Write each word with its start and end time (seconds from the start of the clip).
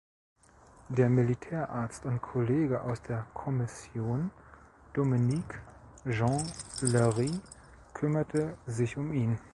Der 0.89 1.11
Militärarzt 1.11 2.05
und 2.07 2.23
Kollege 2.23 2.81
aus 2.81 3.03
der 3.03 3.27
„Commission“ 3.35 4.31
Dominique 4.93 5.61
Jean 6.09 6.41
Larrey 6.81 7.39
kümmerte 7.93 8.57
sich 8.65 8.97
um 8.97 9.13
ihn. 9.13 9.37